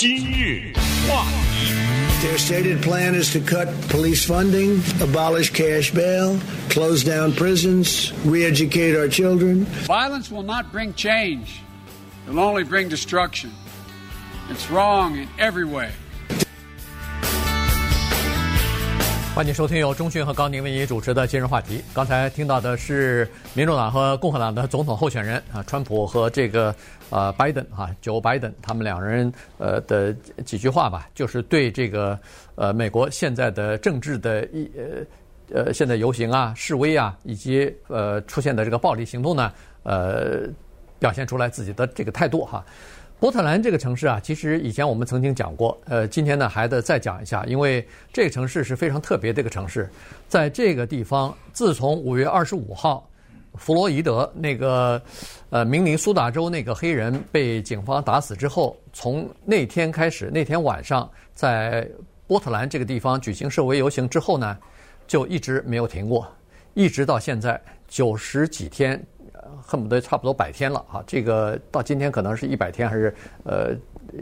[0.00, 0.73] 今日
[1.05, 2.25] 话题。
[2.25, 9.09] Their stated plan is to cut police funding, abolish cash bail, close down prisons, re-educate our
[9.09, 9.65] children.
[9.85, 11.61] Violence will not bring change.
[12.25, 13.51] It'll only bring destruction.
[14.49, 15.91] It's wrong in every way.
[19.41, 21.83] 欢迎收听由中讯和高宁为您主持的今日话题。
[21.95, 26.75] 刚才听到的是民主党和共和党的总统候选人啊，川普和这个
[27.09, 30.13] 呃拜登哈，Joe Biden 他们两人呃的
[30.45, 32.19] 几句话吧，就是对这个
[32.53, 40.41] 呃美国现在的政治的一呃呃现在游行啊、示威啊，以及呃出现的这个暴力行动呢，呃
[40.99, 42.63] 表现出来自己的这个态度哈。
[43.21, 49.87] 波特兰这个城市啊，其实以前我们曾经讲过，呃，今天呢还得再讲一下，因为这个城市是非常特别的一个城市。
[50.27, 53.07] 在这个地方，自从五月二十五号，
[53.53, 54.99] 弗洛伊德那个
[55.51, 61.87] 呃明尼苏达州那个黑人被警方打死之后，从那天开始，那天晚上在
[62.25, 64.57] 波特兰这个地方举行示威游行之后呢，
[65.05, 66.27] 就一直没有停过，
[66.73, 68.99] 一直到现在九十几天。
[69.61, 71.03] 恨不得差不多百天了啊！
[71.07, 73.13] 这个到今天可能是一百天还是
[73.43, 73.71] 呃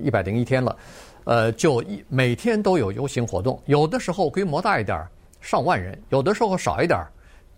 [0.02, 0.78] 一百零一天了，
[1.26, 5.06] 呃，就一每天都有游行活动，有的时候规模大一点，
[5.42, 7.00] 上万人；有的时候少一点，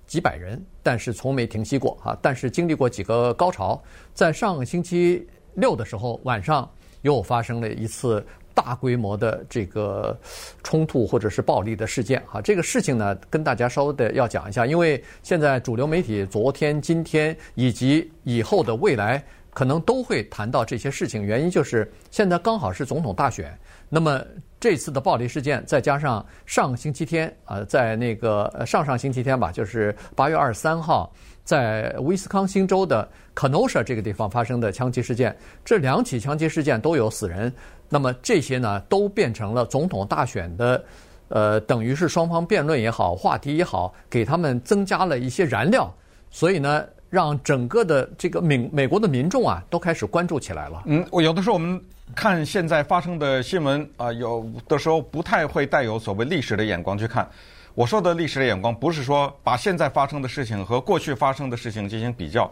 [0.06, 0.64] 几百人。
[0.84, 2.18] 但是从没停息过啊！
[2.22, 3.82] 但是经历过几个高潮，
[4.14, 6.70] 在上个星期六的时候晚上
[7.02, 8.26] 又发生了一次。
[8.54, 10.18] 大规模的这个
[10.64, 21.24] 冲突或者是暴力的事件啊，这个事情呢，跟大家稍微的要讲一下，因为现在主流媒体昨天、今天以及以后的未来，可能都会谈到这些事情。
[21.24, 23.58] 原因就是现在刚好是总统大选，
[23.90, 24.22] 那么
[24.60, 31.12] 这次的暴力事件，再加上上星期天啊，在那个上上星期天吧，就是八月二十三号，
[31.44, 35.36] 在威斯康星州的 Kenosha 这个地方发生的枪击事件，
[35.66, 37.52] 这两起枪击事件都有死人。
[37.94, 40.82] 那么这些呢，都变成了总统大选的，
[41.28, 45.94] 呃，等于是双方辩论也好，话题也好，给他们增加了一些燃料，
[46.30, 50.84] 所以呢，让整个的这个美美国的民众啊，都开始关注起来了。
[50.86, 51.82] 嗯，我有的时候我们
[52.16, 57.30] 看现在发生的新闻啊，有的时候不太会带有所谓历史的眼光去看。
[57.76, 62.50] 我说的历史的眼光，不是说把现在发生的事情和过去发生的事情进行比较，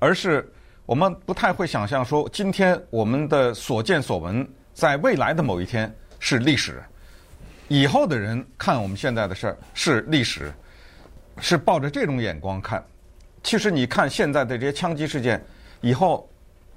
[0.00, 0.52] 而是
[0.84, 4.44] 我们不太会想象说，今天我们的所见所闻。
[4.80, 6.82] 在未来的某一天是历史，
[7.68, 10.50] 以后的人看我们现在的事儿是历史，
[11.38, 12.82] 是抱着这种眼光看。
[13.42, 15.38] 其实你看现在的这些枪击事件，
[15.82, 16.26] 以后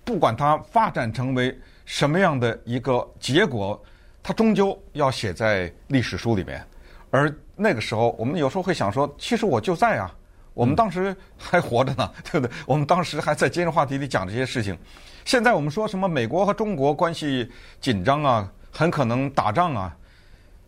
[0.03, 3.81] 不管它发展成为什么样的一个结果，
[4.21, 6.61] 它终究要写在历史书里面。
[7.09, 10.13] 而那个时候，我们有时候会想说，其实我就在啊，
[10.53, 12.55] 我们当时还活着呢， 对不对？
[12.65, 14.77] 我们当时还在今日话题里讲这些事情。
[15.25, 17.49] 现在我们说什么美国和中国关系
[17.79, 19.95] 紧张啊，很可能打仗啊。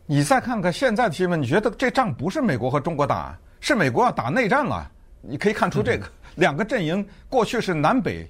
[0.06, 4.90] 你再看看现在的新闻，你觉得这仗不是美国和中国打，是美国要打内战了。
[5.22, 8.30] 你可以看出这个两个阵营，过去是南北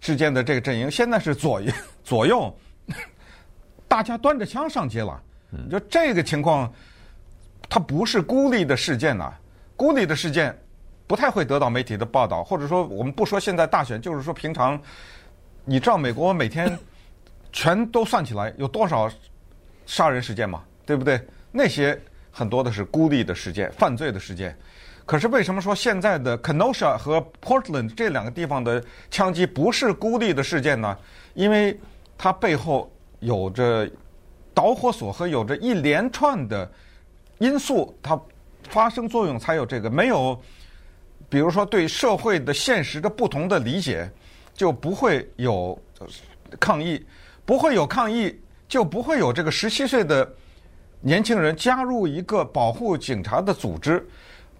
[0.00, 1.72] 之间的这个阵营，现在是左右
[2.04, 2.56] 左右，
[3.88, 5.20] 大家端着枪上街了。
[5.50, 6.72] 你就这个情况，
[7.68, 9.32] 它不是孤立的事件呐，
[9.74, 10.56] 孤立的事件
[11.06, 14.80] 不太会得到媒体的报道，或者说我们不说现在大选，就是说平常。
[15.68, 16.78] 你知道美国每天
[17.52, 19.10] 全都算起来有多少
[19.84, 20.62] 杀人事件吗？
[20.84, 21.20] 对不对？
[21.50, 22.00] 那些
[22.30, 24.56] 很多的是孤立的事件、犯罪的事件。
[25.04, 30.96] 可是为什么说现在的 Kenosha 和 Portland 这两个地方的枪击不是孤立的事件呢？
[31.34, 31.78] 因为
[32.18, 33.88] 它背后有着
[34.54, 36.70] 导火索和有着一连串的
[37.38, 38.20] 因素，它
[38.68, 39.90] 发生作用才有这个。
[39.90, 40.40] 没有，
[41.28, 44.10] 比如说对社会的现实的不同的理解。
[44.56, 45.78] 就不会有
[46.58, 47.04] 抗议，
[47.44, 48.34] 不会有抗议，
[48.66, 50.26] 就不会有这个十七岁的
[51.02, 54.08] 年轻人加入一个保护警察的组织，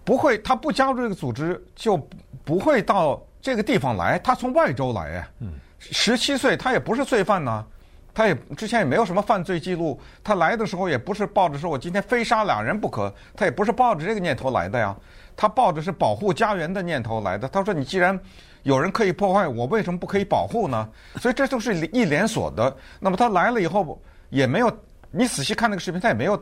[0.05, 1.97] 不会，他不加入这个组织，就
[2.45, 4.19] 不会到这个地方来。
[4.19, 5.47] 他从外州来哎，
[5.79, 7.65] 十七岁，他也不是罪犯呐，
[8.13, 14.95] 他也之前也没有什么犯罪记录，他来的时候也不是抱着说我今天非杀俩人不可，他也不是抱着这个念头来的呀，
[15.37, 17.47] 他抱着是保护家园的念头来的。
[17.49, 18.19] 他说你既然。
[18.63, 20.89] 有人可以破坏，我为什么不可以保护呢？
[21.21, 22.77] 所以这就是一连锁的。
[22.99, 24.69] 那么他来了以后，也没有，
[25.13, 26.37] 你仔细看那个视频，他也没有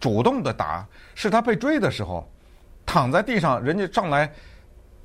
[0.00, 0.84] 主动的打，
[1.14, 2.28] 是他被追的时候，
[2.84, 4.28] 躺在地上，人家上来，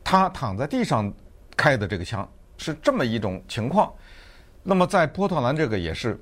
[0.03, 1.13] 他躺在地上
[1.55, 3.93] 开的这个枪，是这么一种情况。
[4.63, 6.19] 那么在波特兰这个也是，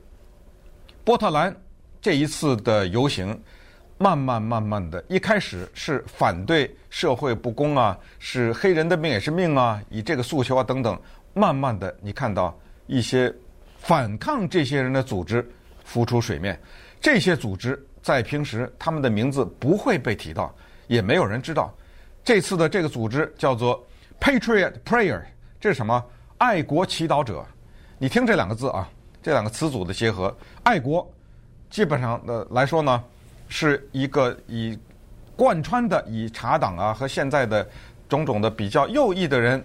[1.06, 1.56] 波特兰
[2.02, 3.42] 这一次的游行。
[4.02, 11.00] 慢慢慢慢的，一开始是反对社会不公啊，是黑人的命也是命啊，以这个诉求啊等等。
[11.34, 12.58] 慢慢的，你看到
[12.88, 13.32] 一些
[13.78, 15.48] 反抗这些人的组织
[15.84, 16.60] 浮出水面。
[17.00, 20.52] 这些组织在平时他们的名字不会被提到，
[20.88, 21.72] 也没有人知道。
[22.24, 23.86] 这次的这个组织叫做
[24.20, 25.22] Patriot Prayer，
[25.60, 26.04] 这是什么？
[26.40, 27.46] 爱国祈祷者。
[28.00, 28.90] 你听这两个字啊，
[29.22, 31.08] 这两个词组的结合，爱国，
[31.70, 33.04] 基本上的来说呢，
[33.52, 34.76] 是一个以
[35.36, 37.70] 贯穿的以茶党啊和现在的
[38.10, 39.64] 种种的比较右翼的人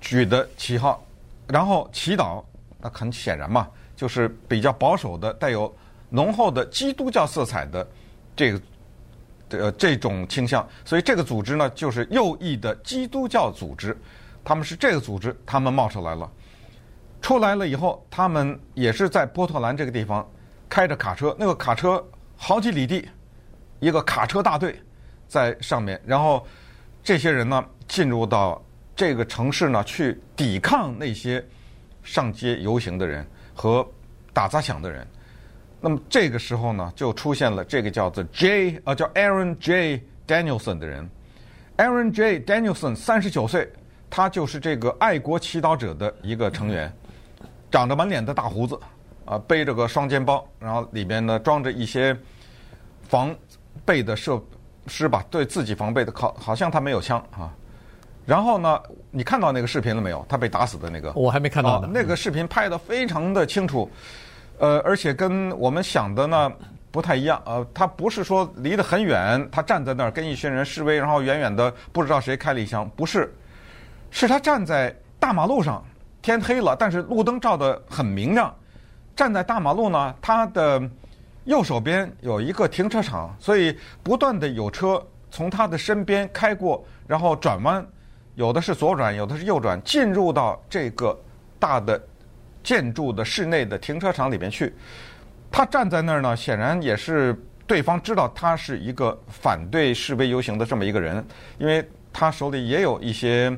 [0.00, 1.04] 举的旗号，
[1.48, 2.40] 然后祈祷，
[2.78, 3.66] 那很显然嘛，
[3.96, 5.74] 就是比较保守的带有。
[6.14, 7.88] 浓厚的基督教色彩的
[8.36, 8.60] 这个
[9.48, 13.96] 呃这种倾向，所以这个组织呢就是右翼的基督教组织。
[14.44, 16.30] 他们是这个组织，他们冒出来了，
[17.22, 20.28] 出来了以后，他们也是在波特兰这个地方
[20.68, 22.04] 开着卡车，那个卡车
[22.44, 23.08] 好几里地，
[23.78, 24.74] 一个卡车大队
[25.28, 26.44] 在上面，然后
[27.00, 28.60] 这些人呢进入到
[28.96, 31.42] 这个城市呢去抵抗那些
[32.02, 33.24] 上街游行的人
[33.54, 33.88] 和
[34.32, 35.06] 打砸抢的人。
[35.80, 41.08] 那么这个时候呢，就出现了这个叫做 J 呃叫 Aaron J Danielson 的人。
[41.76, 43.72] Aaron J Danielson 三十九岁，
[44.10, 46.92] 他就是这个爱国祈祷者的一个成员，
[47.70, 48.76] 长着满脸的大胡子，
[49.24, 52.16] 啊，背着个双肩包，然后里边呢装着一些
[53.08, 53.34] 防
[53.84, 54.40] 备的设
[54.86, 57.52] 施吧，对自己防备的，好好像他没有枪啊。
[58.24, 58.80] 然后呢，
[59.10, 60.24] 你看到那个视频了没有？
[60.28, 61.88] 他被打死的那个，我还没看到呢。
[61.92, 63.90] 那个视频拍得非常的清楚。
[64.58, 66.52] 呃，而且跟我们想的呢
[66.92, 67.42] 不太一样。
[67.44, 73.34] 呃，他不是说离得很远，他站在那儿跟一群人示威，然后远远的不知道谁开了一枪，不是，
[74.12, 75.84] 是他站在大马路上，
[76.22, 78.54] 天黑了，但是路灯照得很明亮。
[79.14, 80.82] 站在大马路呢，他的
[81.44, 87.86] 右手边有一个停车场，所以不断的有车从他的身边开过，然后转弯，
[88.34, 91.18] 有的是左转，有的是右转，进入到这个
[91.58, 92.00] 大的。
[92.64, 94.72] 建筑的室内的停车场里边去，
[95.50, 97.36] 他站在那儿呢，显然也是
[97.66, 101.26] 对方知道他是一个反对示威游行的这么一个人，
[101.58, 103.50] 因为他手里也有一些，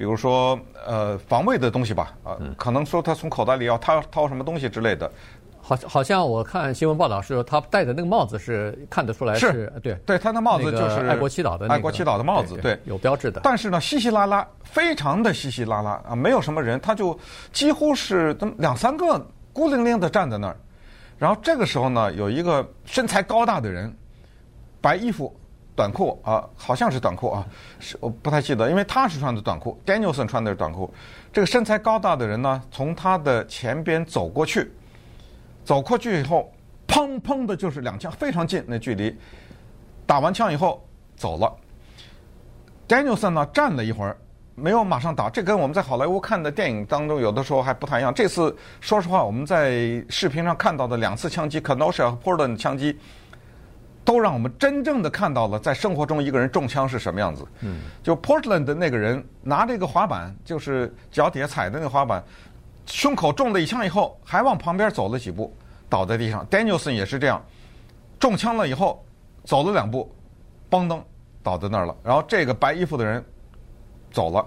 [0.00, 5.12] 比如说呃防卫的东西吧，啊，可能说他从口袋里要掏掏什么东西之类的。
[5.60, 13.42] 好，好像我看新闻报道是说他戴的那个帽子是看得出来是，是对，对，他的帽子就是爱国祈祷的爱国祈祷的帽子，对，有标志的。
[13.44, 17.14] 但是呢，稀稀拉拉，非常的稀稀拉拉啊，没有什么人，他就
[17.52, 20.56] 几乎是这么两三个孤零零的站在那儿。
[21.18, 23.94] 然后这个时候呢，有一个身材高大的人，
[24.80, 25.38] 白衣服、
[25.80, 27.46] 短裤啊，好像是短裤啊，
[27.78, 30.92] 是我不太记得，因为他是穿的短裤，Danielson 穿的是短裤。
[31.32, 34.70] 这个身材高大的人呢，从他的前边走过去。
[35.64, 36.52] 走过去以后，
[36.86, 39.16] 砰砰的，就是两枪，非常近那距离。
[40.04, 40.86] 打完枪以后
[41.16, 41.50] 走了。
[42.86, 44.14] Danielson 呢，站了一会儿，
[44.54, 45.30] 没有马上打。
[45.30, 48.12] 这跟我们在好莱坞看的电影当中有的时候还不太一样。
[48.12, 52.98] 这次说实话，我们在视频上看到的两次枪击，Kenosha 和 Portland 枪击，
[54.04, 57.46] 都让我们真正的看到了在生活中一个人中枪是什么样子。
[57.60, 57.80] 嗯。
[58.02, 62.22] 就 Portland 的那个人拿着一个滑板，就是脚底下踩的那个滑板。
[62.86, 65.54] 胸口中了一枪以后，还往旁边走了几步，
[65.88, 66.44] 倒在地上。
[66.48, 67.40] Danielson 也是这样，
[68.18, 69.04] 中枪了以后，
[69.44, 70.12] 走了两步，
[70.68, 71.00] 嘣噔
[71.42, 71.94] 倒在那儿了。
[72.02, 73.24] 然后这个白衣服的人
[74.10, 74.44] 走了，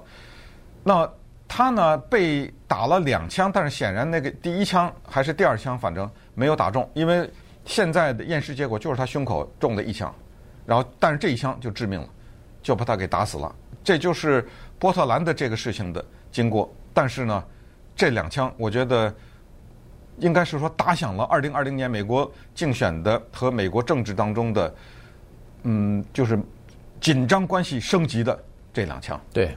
[0.84, 1.10] 那
[1.48, 7.30] 他呢被打了两枪，但是显然那个第一枪还是第二枪，反正没有打中，因为
[7.66, 10.14] 现在的验尸结果就是他胸口中了一枪，
[10.66, 12.10] 然后但是这一枪就致命了，
[12.62, 13.54] 就把他给打死了。
[13.84, 14.48] 这就是
[14.80, 17.44] 波特兰的这个事情的经过，但是呢。
[17.96, 19.14] 这两枪，我觉得
[20.18, 24.76] 应该是说打响了二零二零年美国竞选的和美国政治当中的，
[25.62, 26.40] 嗯，就是
[27.00, 28.44] 紧张关系升级的
[28.74, 29.22] 这两枪。
[29.32, 29.56] 对，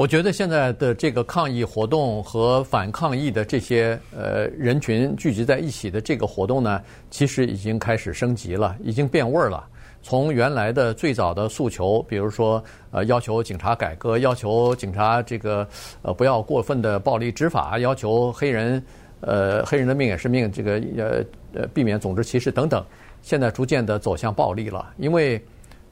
[0.00, 6.80] 我觉得现在的这个抗议活动和反抗议的这些呃人群聚集在一起的这个活动呢，
[7.10, 9.62] 其实已经开始升级了，已经变味儿了。
[10.02, 15.68] 从原来的最早的诉求，比如说呃要求警察改革，要求警察这个
[16.00, 18.82] 呃不要过分的暴力执法，要求黑人
[19.20, 22.82] 呃黑人的命也是命，这个呃呃避免种族歧视等等，
[23.20, 25.38] 现在逐渐的走向暴力了，因为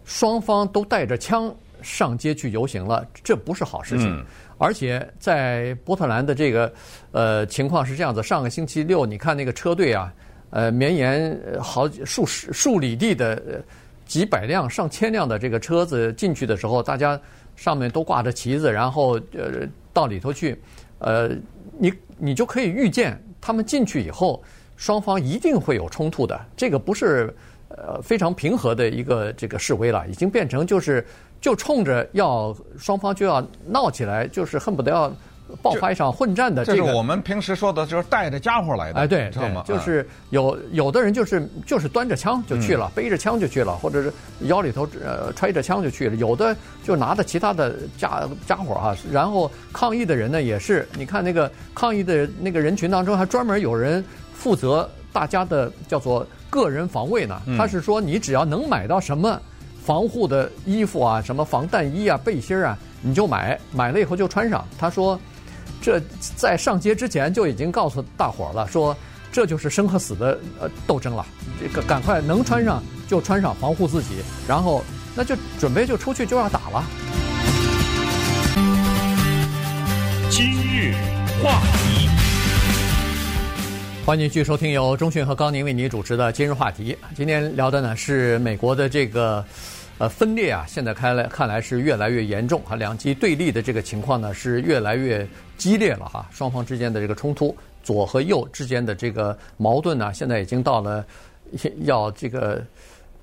[0.06, 4.06] 双方都带着枪上街去游行了，这不是好事情。
[4.08, 4.24] 嗯、
[4.58, 6.72] 而且在波特兰的这个
[7.12, 10.12] 呃情况是这样子，上个星期六你看那个车队啊，
[10.50, 13.62] 呃绵延好几数十数里地的。
[14.08, 17.20] 几百辆、上千辆的这个车子进去的时候，大家
[17.56, 20.58] 上面都挂着旗子，然后呃到里头去，
[21.00, 21.28] 呃，
[21.78, 24.42] 你你就可以预见，他们进去以后，
[24.78, 26.40] 双方一定会有冲突的。
[26.56, 27.36] 这个不是
[27.68, 31.06] 呃非常平和的一个这个示威了，已经变成就是
[31.40, 35.12] 就冲着要双方就要闹起来，就是恨不得要
[35.62, 36.78] 爆发一场混战的这个。
[36.78, 39.00] 这是我们平时说的，就是带着家伙来的。
[39.00, 39.62] 哎，对，知道吗？
[39.66, 46.16] 就是有有的人就是就是端着枪就去了，背着枪就去了，或者是腰里头呃揣着枪就去了。
[46.16, 46.54] 有的
[46.84, 54.04] 就拿着其他的家家伙啊，然后抗议的人呢也是，你看那个抗议的那个人群当中，还专门有人
[54.34, 57.40] 负责大家的叫做个人防卫呢。
[57.56, 59.40] 他是说，你只要能买到什么。
[59.88, 64.62] 防护的衣服啊，什么防弹衣啊、背心啊，你就买，买了以后就穿上。
[64.78, 65.18] 他说，
[65.80, 65.98] 这
[66.36, 68.94] 在上街之前就已经告诉大伙儿了，说
[69.32, 71.24] 这就是生和死的呃斗争了。
[71.58, 74.16] 这个赶快能穿上就穿上，防护自己，
[74.46, 76.84] 然后那就准备就出去就要打了。
[80.28, 80.92] 今日
[81.42, 82.10] 话题，
[84.04, 86.94] 欢迎继续收听由中讯和高宁为您主持的今日话题。
[87.16, 89.42] 今天聊的呢是美国的这个。
[89.98, 95.26] 呃，分裂啊，现在看来看来是越来越严重啊，两极对立的这个情况呢是越来越
[95.56, 101.04] 激烈了哈，双方之间的这个冲突，左和右之间的这个矛盾呢，现在已经到了
[101.80, 102.64] 要这个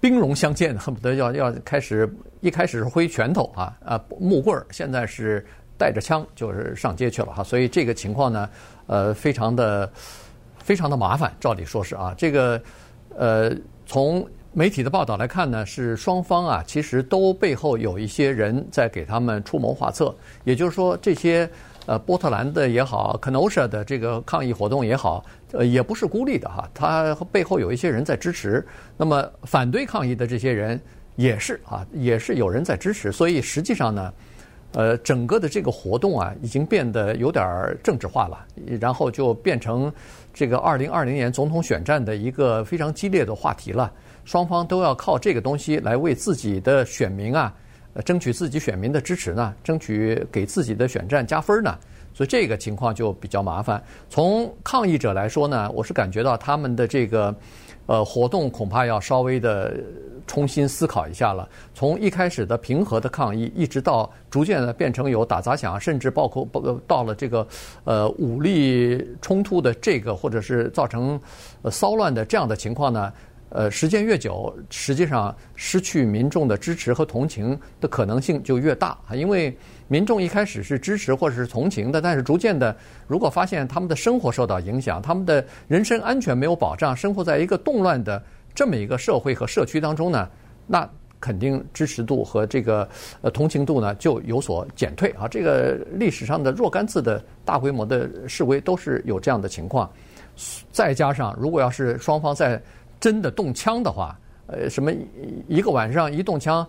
[0.02, 5.46] 兵戎相见，恨不得要要开始一开始是挥拳头啊啊木棍儿，现在是
[5.78, 8.50] 带着枪就是上街去了哈，所以这个情况呢，
[8.88, 9.90] 呃，非常的
[10.58, 12.62] 非常的麻烦，照理说是啊，这个
[13.18, 13.56] 呃
[13.86, 14.28] 从。
[14.58, 20.16] 媒体的报道来看呢，是双方啊，其实都背后有一些人在给他们出谋划策。
[20.46, 21.48] 也就是说，这些
[21.86, 28.66] 呃波特兰的也好，Kenosha 的这个抗议活动也好，呃，也不是孤立的哈，他背后有一些人在支持。
[28.96, 30.80] 那么反对抗议的这些人
[31.18, 33.12] 也是啊，也是有人在支持。
[33.12, 34.14] 所以实际上呢，
[34.76, 37.44] 呃，整个的这个活动啊，已经变得有点
[37.82, 38.46] 政治化了，
[38.80, 39.92] 然后就变成
[40.34, 43.90] 这个二零二零年总统选战的一个非常激烈的话题了。
[44.26, 47.54] 双方都要靠这个东西来为自己的选民啊，
[48.04, 51.78] 争取自己选民的支持呢，争取给自己的选战加分呢，
[52.16, 53.84] 所以这个情况就比较麻烦。
[54.10, 57.36] 从抗议者来说呢，我是感觉到他们的这个
[57.88, 59.76] 呃活动恐怕要稍微的
[60.26, 61.48] 重新思考一下了。
[61.74, 67.46] 从一开始的平和的抗议，一直到逐渐的变成有打砸抢，甚至包括包括到了这个
[67.84, 71.20] 呃武力冲突的这个，或者是造成
[71.70, 73.12] 骚乱的这样的情况呢。
[73.50, 79.16] 呃，时间越久，实际上失去民众的支持和同情的可能性就越大啊！
[79.16, 79.56] 因为
[79.88, 82.76] 民众一开始是支持或者是同情的，但是逐渐的，
[83.08, 88.22] 如果发现他们的生活受到影响，他们的人身安全没有保障，生活在一个动乱的
[88.54, 90.28] 这么一个社会和社区当中呢，
[90.68, 90.90] 那
[91.22, 92.88] 肯定支持度和这个
[93.22, 95.28] 呃同情度呢就有所减退啊！
[95.28, 99.90] 这个历史上的若干次的大规模的示威都是有这样的情况，
[100.72, 102.62] 再加上如果要是双方在
[103.00, 104.92] 真的动枪的话，呃，什么
[105.48, 106.68] 一个晚上一动枪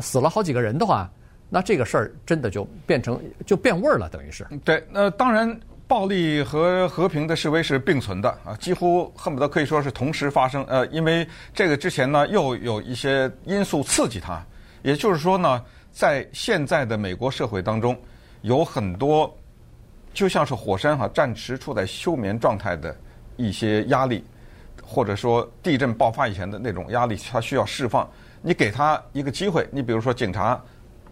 [0.00, 1.10] 死了好几个人的话，
[1.48, 4.46] 那这个事儿真的就变成就变味儿了，等于是。
[4.64, 10.64] 对，那当然，暴力和和平的示威是并存的啊，几乎恨不得可以说是同时发生。
[10.64, 14.42] 呃，因为这个之前呢，又有一些因素刺激它，
[14.82, 17.94] 也就是说呢，在现在的美国社会当中，
[18.40, 19.30] 有很多
[20.14, 22.96] 就像是火山哈，暂时处在休眠状态的
[23.36, 24.24] 一些压力。
[24.92, 28.06] 或者说地震爆发以前的那种压力，他需要释放。
[28.42, 30.60] 你给他一个机会，你比如说警察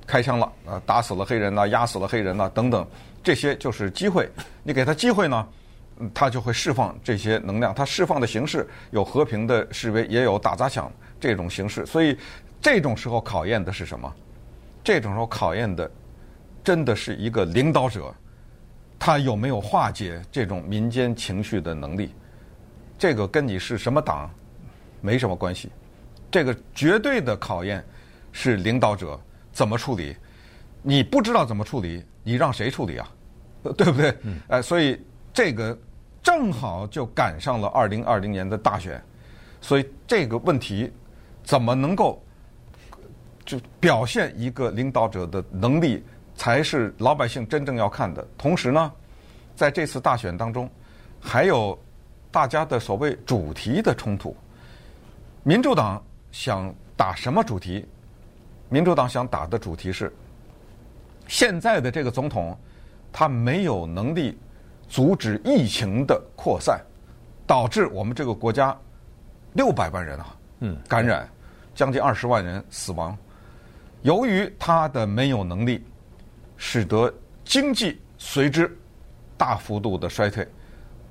[0.06, 2.86] 开枪了，呃，打死了黑人呐，压死了黑人呐，等等，
[3.22, 4.30] 这些就是机会。
[4.62, 5.48] 你给他机会呢，
[6.12, 7.74] 他就会释放这些能量。
[7.74, 11.86] 他释放的形式有和平的示威，也有打砸抢这种形式。
[11.86, 12.14] 所以
[12.60, 14.12] 这种时候考验的是什么？
[14.84, 15.90] 这种时候考验的
[16.64, 18.12] 真的是一个领导者，
[18.98, 22.12] 他有没有化解这种民间情绪的能力。
[23.00, 24.30] 这个跟你是什么党
[25.00, 25.70] 没什么关系，
[26.30, 27.82] 这个绝对的考验
[28.30, 29.18] 是领导者
[29.52, 30.14] 怎么处理。
[30.82, 33.08] 你不知道怎么处理，你让谁处理啊？
[33.74, 34.14] 对不对？
[34.48, 35.00] 哎，所以
[35.32, 35.76] 这个
[36.22, 39.02] 正好就赶上了二零二零年的大选，
[39.62, 40.92] 所以这个问题
[41.42, 42.22] 怎么能够
[43.46, 46.04] 就表现一个领导者的能力，
[46.36, 48.22] 才是老百姓真正要看的。
[48.36, 48.92] 同时呢，
[49.56, 50.70] 在这次大选当中，
[51.18, 51.78] 还有。
[52.32, 54.36] 大家的所谓主题的冲突，
[55.42, 57.84] 民主党想打什么主题？
[58.68, 60.12] 民主党想打的主题是，
[61.26, 62.56] 现在的这个总统
[63.12, 64.38] 他没有能力
[64.88, 66.80] 阻止疫情的扩散，
[67.46, 68.76] 导致我们这个国家
[69.52, 71.28] 六百万人啊，嗯，感染，
[71.74, 73.16] 将近二十万人死亡。
[74.02, 75.84] 由于他的没有能力，
[76.56, 77.12] 使得
[77.44, 78.70] 经济随之
[79.36, 80.46] 大幅度的衰退。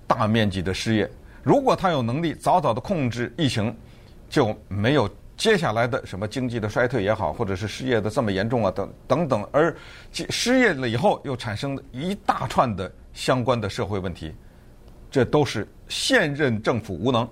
[0.10, 1.08] 大面积的失业，
[1.44, 3.74] 如果他有能力早早的控制疫情，
[4.28, 9.74] 就没有接下来的什么经济的衰退也好，或者是失业的这么严重啊，等等等，而
[10.12, 14.34] 失业了以后又产生一大串的相关的社会问题，
[15.12, 17.30] 这都是现任政府无能，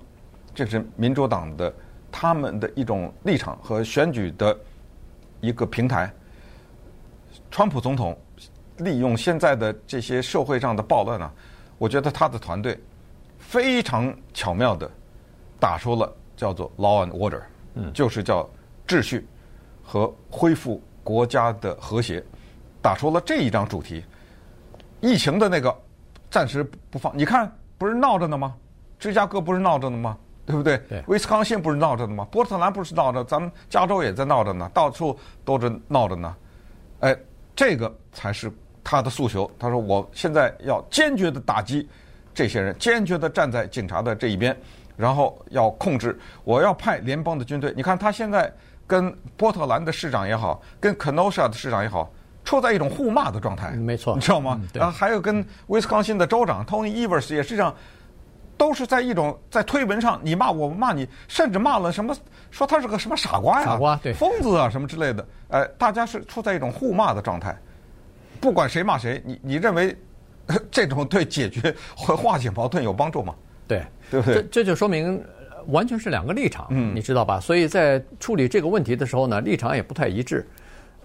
[0.53, 1.73] 这是民主党的
[2.11, 4.55] 他们的一种立场和选举的
[5.41, 6.13] 一个平台。
[7.49, 8.15] 川普总统
[8.77, 11.31] 利用现在的这些社会上的暴乱呢，
[11.77, 12.79] 我觉得他的团队
[13.37, 14.89] 非常巧妙的
[15.59, 17.41] 打出了叫做 “law and order”，
[17.75, 18.47] 嗯，就是叫
[18.87, 19.27] 秩序
[19.83, 22.23] 和恢复国家的和谐，
[22.81, 24.03] 打出了这一张主题。
[24.99, 25.75] 疫情的那个
[26.29, 28.55] 暂时不放，你看不是闹着呢吗？
[28.99, 30.17] 芝加哥不是闹着呢吗？
[30.45, 30.77] 对不对？
[30.89, 31.03] 对。
[31.07, 32.27] 威斯康星不是闹着呢吗？
[32.31, 36.35] 波特兰不是闹着，咱们加州也在闹着呢，到处都是闹着呢。
[37.01, 37.15] 哎，
[37.55, 38.51] 这个才是
[38.89, 39.49] 他的诉求。
[39.59, 41.87] 他说：“我现在要坚决的打击
[42.33, 44.55] 这些人，坚决的站在警察的这一边，
[44.95, 46.17] 然后要控制。
[46.45, 47.73] 我要派联邦的军队。
[47.75, 48.49] 你看他现在
[48.87, 52.09] 跟波特兰的市长也好，跟 Kenosha 的市长也好。”
[52.45, 54.57] 处在一种互骂的状态，没错，你知道吗？
[54.61, 57.75] 嗯、然后还有跟威斯康星的州长 Tony Evers 也是这样，
[58.55, 62.15] 都是在一种在推文上你骂我，我骂你，甚至骂了什么，
[62.49, 65.27] 说他是个什么傻瓜呀，傻瓜，对，疯子啊什么之类的。
[65.49, 67.53] 呃，大家是处在一种互骂的状态，
[68.39, 69.95] 不管谁骂谁，你你认为
[70.71, 73.35] 这种对解决和化解矛盾有帮助吗？
[73.67, 74.35] 对，对不对？
[74.35, 75.21] 这这就说明
[75.67, 77.39] 完全是两个立场，嗯，你知道吧？
[77.39, 80.47] 所以在处理这个问题的时候呢，立场也不太一致。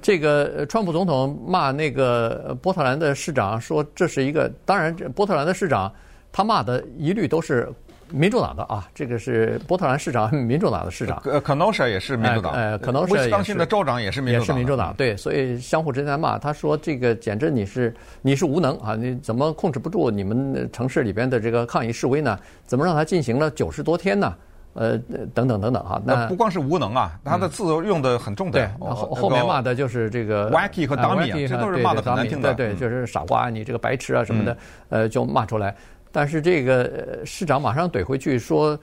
[0.00, 5.92] 这个川普总统骂那个波特兰的市长说，这是一个当然，波特兰的市长
[6.32, 7.68] 他骂的一律都是
[8.12, 8.86] 民主党的啊。
[8.94, 11.20] 这个是波特兰市长， 民主党的市长。
[11.24, 12.52] 呃，Kenosha 也是民主党。
[12.52, 13.12] 呃，Kenosha 也是。
[13.14, 14.40] 威斯康星的州长也是民主党。
[14.40, 16.38] 也是民主党，对，所以相互之间在骂。
[16.38, 18.94] 他说：“这个简直你是你是无能啊！
[18.94, 22.38] 你怎么控制不住你们城市里边的这个抗议示威呢？
[22.64, 24.34] 怎么让他进行了九十多天呢？”
[24.74, 24.96] 呃，
[25.34, 28.52] 等等等等啊，那不光是无能啊，他的字用的很重的。
[28.52, 32.54] 对，后后面骂的就是这个 wacky 和 dummy，这都是骂的很难听的。
[32.54, 34.56] 对，就是傻瓜，你这个白痴啊什么的，
[34.88, 35.76] 呃，就骂出来。
[36.12, 38.78] 但是这个市长马上怼回去说，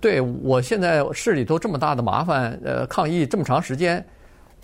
[0.00, 4.04] 对我现在市里头这么大的麻烦，呃，抗议这么长时间，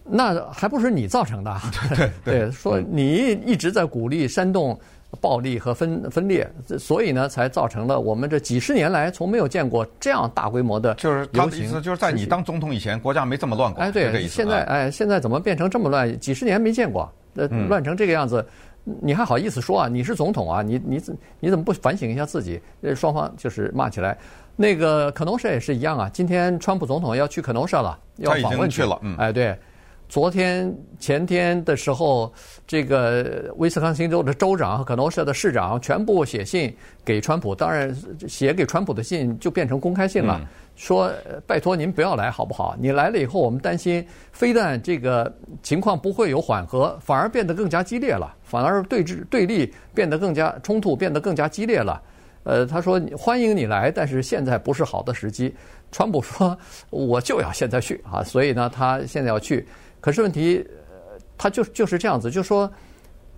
[0.02, 1.54] 那还不是你造成的？
[1.94, 4.76] 对对，说你一直在鼓励煽动。
[5.20, 6.46] 暴力和分分裂，
[6.78, 13.82] 所以呢，才造成了我们这几十年来从没有见过这样大规模的就是他的意思，就是在你当总统以前，国家没这么乱过。
[13.82, 16.18] 哎，对，现在哎，现在怎么变成这么乱？
[16.18, 18.44] 几十年没见过，呃，乱成这个样子，
[19.02, 19.88] 你还好意思说啊？
[19.88, 20.62] 你是总统啊？
[20.62, 22.60] 你你怎你怎么不反省一下自己？
[22.94, 24.16] 双方就是骂起来。
[24.54, 26.08] 那个可能是也是一样啊。
[26.12, 28.98] 今天川普总统要去可能是了，要访问去了。
[29.02, 29.58] 嗯，哎，对。
[30.08, 32.32] 昨天前天的时候，
[32.66, 37.54] 这个威斯康星州的州长和可能社的市长全部写信给川普。
[37.54, 37.94] 当然，
[38.28, 41.12] 写给川普的信就变成公开信了，嗯、说
[41.44, 42.76] 拜托您不要来好不好？
[42.78, 45.30] 你来了以后，我们担心非但这个
[45.62, 52.00] 情况不会有缓和，反而变得更加激烈了，反而对峙对立变得更加冲突变得更加激烈了。
[52.44, 55.52] 呃，他说欢迎你来，但是现在不是好的时机。
[55.90, 56.56] 川普说
[56.90, 59.66] 我就要现在去啊，所以呢，他现在要去。
[60.06, 60.64] 可是问题，
[61.36, 62.72] 他就就是这样子，就说，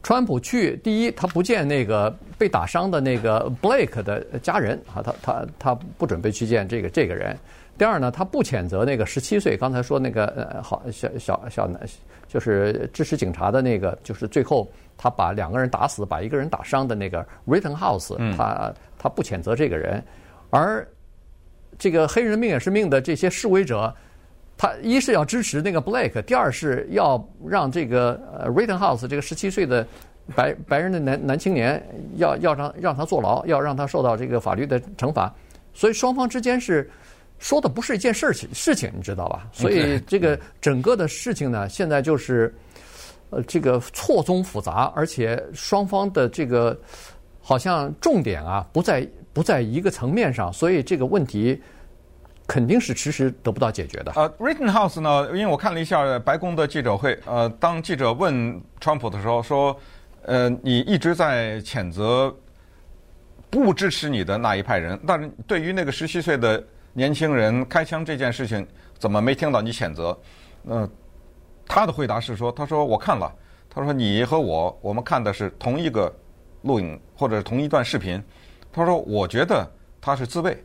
[0.02, 7.34] 川普去，第一，他不见那个被打伤的那个 Blake 的家人啊，他他他不准备去见这个这个人。
[7.78, 11.80] 第二呢，他不谴责那个十七岁，刚才说那个呃，好小小小男，
[12.28, 20.04] 就是支持警察的那个，就是最后他把两个人打死，把一个人打伤的那个 Rittenhouse，他他不谴责这个人，
[20.50, 20.86] 而
[21.78, 23.90] 这个黑人命也是命的这些示威者。
[24.60, 29.86] 他一是要支持那个 Blake，第二是要让这个呃 Rittenhouse 这个十七岁的
[30.34, 31.80] 白白人的男男青年
[32.16, 35.32] 要要让让他坐牢，要让他受到这个法律的惩罚，
[35.72, 36.90] 所以双方之间是
[37.38, 39.46] 说的不是一件事情事情，你知道吧？
[39.52, 42.52] 所以这个整个的事情呢，现在就是
[43.30, 46.76] 呃这个错综复杂，而且双方的这个
[47.40, 51.62] 好像重点啊不在不在一个层面上，所以这个问题。
[52.48, 54.10] 肯定是迟迟得不到解决的。
[54.16, 55.26] 呃，Rittenhouse 呢？
[55.26, 59.78] 因为我看了一下白宫的记者会，呃，当记者问川普的时候说，
[60.22, 62.34] 呃，你一直在谴责
[63.50, 68.66] 不支持你的那一派人，但是对于那个十七岁的年轻人开枪这件事情，
[68.98, 70.18] 怎么没听到你谴责？
[70.66, 70.88] 呃，
[71.66, 73.30] 他的回答是说，他说我看了，
[73.68, 76.10] 他说你和我，我们看的是同一个
[76.62, 78.22] 录影或者同一段视频，
[78.72, 80.56] 他说我觉得他是自卫。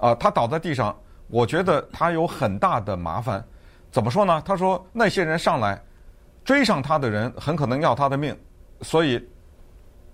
[0.00, 0.96] 啊，他倒在地上，
[1.28, 3.44] 我觉得他有很大的麻烦。
[3.92, 4.42] 怎么说呢？
[4.44, 5.80] 他说那些人上来
[6.44, 8.36] 追上他的人，很可能要他的命，
[8.82, 9.28] 所以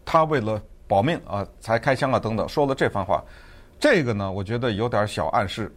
[0.05, 3.23] 他为了保命啊，才开枪啊等等，说了这番话。
[3.79, 5.71] 这个呢，我觉得有点小暗示，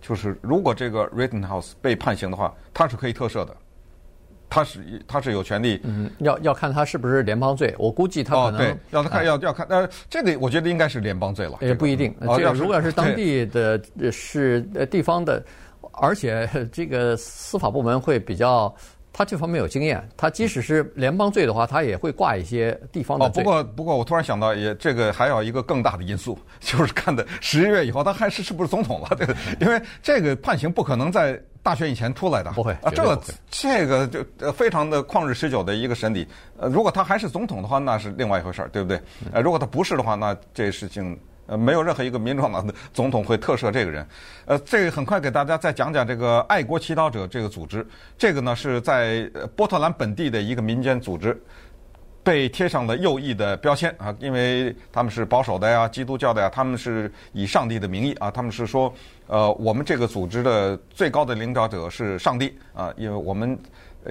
[0.00, 3.56] 就是如果这个 Rittenhouse 被判刑的话，他是可以特赦的，
[4.48, 5.80] 他是他是有权利。
[5.84, 11.58] 嗯，要要看他是不是联邦罪，我估计他可能、哦、对，要他看、哎、要要看，呃，这个我觉得应该是联邦罪了。
[11.60, 13.80] 也不一定，这个、这个如果是当地的
[14.10, 15.44] 是呃地方的，
[15.92, 18.74] 而且这个司法部门会比较。
[19.18, 23.42] 他这方面有经验，他即使是联邦罪的话，他也会挂一些地方的罪。
[23.42, 29.26] 哦，不过不过，我突然想到，也这个还有一个更大的因素， 就是看的十一月以后他还是是不是总统了， 对，
[29.58, 32.52] 因为这个判刑不可能在大选以前出来的。
[32.52, 36.28] 不会啊，这个这个就非常的旷日持久的一个审理。
[36.58, 39.00] 呃，如果他还是总统的话，那是另外一回事儿，对不对？
[39.32, 41.18] 呃，如果他不是的话，那这事情。
[41.46, 44.06] 呃，没有任何一个民主党的总统会特赦这个人。
[44.44, 47.86] 呃，这个很快给大家再讲讲这个爱国祈祷者这个组织。
[48.18, 51.40] 这个呢是在波特兰本地的一个民间组织，
[52.22, 58.92] 被贴上了右翼的标签啊，因为他们是保守的呀、基督教的呀，他们是以上帝的名义啊，他们是说，
[59.28, 63.56] 呃，我们这个组织的最高的领导者是上帝啊，因为我们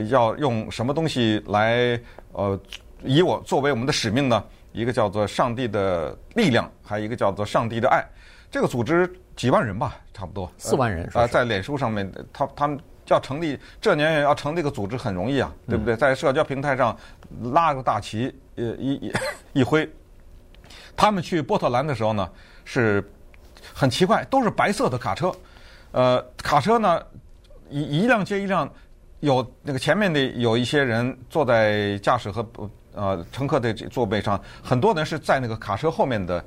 [0.07, 1.99] 要用什么东西来
[2.31, 2.57] 呃，
[3.03, 4.41] 以我作为我们的使命呢？
[4.75, 8.03] 一个叫做上帝的力量，还有一个叫做上帝的爱。
[8.51, 11.09] 这个组织几万人吧，差不多四万人。
[11.13, 15.95] 啊，在脸书上面，他他们要成立这年要成立一个组织很容易啊，对不对？
[15.95, 16.95] 在社交平台上
[17.53, 19.13] 拉个大旗，呃，一一
[19.61, 19.89] 一挥。
[20.95, 22.29] 他们去波特兰的时候呢，
[22.65, 23.03] 是
[23.73, 25.33] 很奇怪，都是白色的卡车，
[25.91, 27.01] 呃，卡车呢
[27.69, 28.69] 一一辆接一辆，
[29.21, 32.45] 有那个前面的有一些人坐在驾驶和。
[32.95, 36.43] 呃，乘客的座位上，很多人是在那个卡车后面的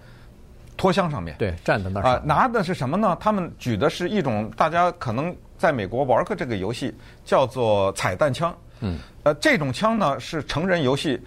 [0.76, 3.16] 拖箱上面，对，站在那儿啊，拿的是什么呢？
[3.20, 8.56] 他们举的是一种大家可能在美国玩过这个游戏，叫做彩弹枪。
[8.80, 11.20] 嗯，呃，这种枪呢是成人游戏，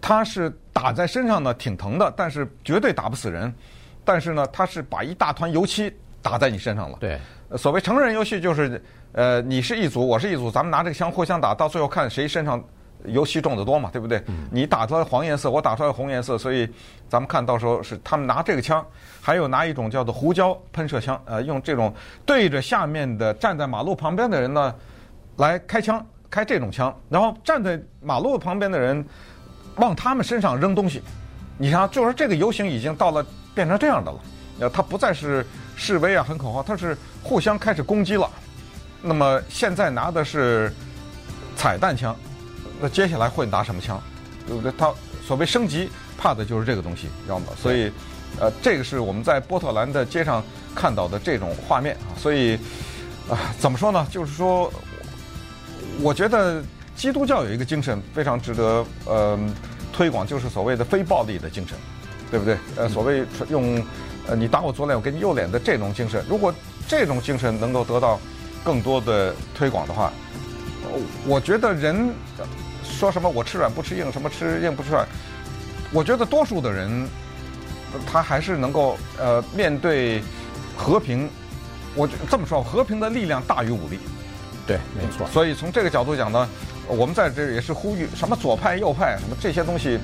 [0.00, 3.52] 它是打在身上呢挺疼的，但是绝对打不死人。
[4.04, 5.90] 但是呢，它是把一大团油漆
[6.20, 6.98] 打在你身上了。
[7.00, 7.18] 对，
[7.56, 12.62] 所谓成人游戏就是，呃，你是一组，我是一组，咱们拿这个枪互相打，到最后看谁身上。
[13.04, 14.22] 油漆种的多嘛，对不对？
[14.50, 16.68] 你打出来黄颜色，我打出来红颜色，所以
[17.08, 18.84] 咱们看到时候是他们拿这个枪，
[19.20, 21.92] 还有拿一种叫做胡椒喷射枪，呃，用这种
[22.24, 24.74] 对着下面的站在马路旁边的人呢
[25.36, 29.04] 来开枪，开这种枪，然后站在马路旁边的人
[29.76, 31.02] 往他们身上扔东西。
[31.58, 34.18] 你想，就是这个游行已经到了变成这样的了，
[34.60, 38.28] 呃，它不再是示威啊，很口号，它是互相开始攻击了。
[39.02, 40.72] 那么现在拿的是
[41.54, 42.16] 彩弹枪。
[42.84, 43.98] 那接下来会拿什么枪？
[44.46, 44.70] 对不对？
[44.76, 44.92] 他
[45.26, 47.46] 所谓升级，怕的就是这个东西，知道吗？
[47.56, 47.90] 所以，
[48.38, 50.44] 呃，这个是我们在波特兰的街上
[50.74, 52.12] 看到的这种画面啊。
[52.20, 52.58] 所以，
[53.26, 54.06] 啊，怎么说呢？
[54.10, 54.70] 就是说，
[56.02, 56.62] 我觉得
[56.94, 59.38] 基督教有一个精神非常值得呃
[59.90, 61.78] 推广，就是所谓的非暴力的精神，
[62.30, 62.58] 对不对？
[62.76, 63.82] 呃，所谓用
[64.26, 66.54] 呃你打我左脸，我给你右脸的这种精神，如果
[66.86, 68.20] 这种精神能够得到
[68.62, 70.12] 更多的推广的话，
[71.26, 72.12] 我觉得人。
[72.84, 75.04] 说什么我吃软不吃硬，什么吃硬不吃软？
[75.90, 77.08] 我觉得多数的人，
[78.06, 80.22] 他还是能够呃面对
[80.76, 81.28] 和平。
[81.94, 83.98] 我这么说，和平的力量大于武力。
[84.66, 85.26] 对，没错。
[85.32, 86.48] 所以从这个角度讲呢，
[86.86, 89.98] 我们在这也是呼吁什么左派右派什么这些东西，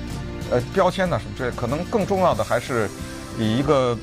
[0.49, 2.89] 呃标签呢什么之类，可能更重要的还是
[3.37, 3.97] 以一个。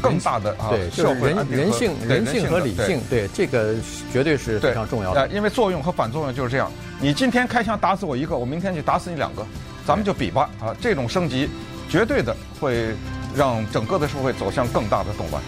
[0.00, 3.74] 更大的啊，对，社会人人性、人性和理性，对这个
[4.12, 5.28] 绝对是非常重要的。
[5.28, 6.70] 因为作用和反作用就是这样。
[7.00, 9.46] 你今天开枪打死我一个，我明天就打死你两个，
[9.86, 10.74] 咱们就比吧啊！
[10.80, 11.48] 这种升级
[11.88, 12.94] 绝对的会
[13.34, 15.42] 让整个的社会走向更大的动乱。